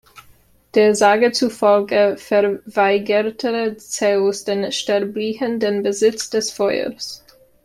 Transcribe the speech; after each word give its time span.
Der 0.73 0.95
Sage 0.95 1.31
zufolge 1.31 2.15
verweigerte 2.17 3.77
Zeus 3.77 4.43
den 4.45 4.71
Sterblichen 4.71 5.59
den 5.59 5.83
Besitz 5.83 6.31
des 6.31 6.49
Feuers. 6.51 7.23